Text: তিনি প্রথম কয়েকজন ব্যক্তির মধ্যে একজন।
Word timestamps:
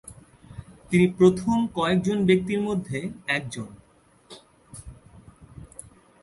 তিনি 0.89 1.05
প্রথম 1.17 1.57
কয়েকজন 1.75 2.17
ব্যক্তির 2.25 2.61
মধ্যে 2.61 2.99
একজন। 3.27 3.69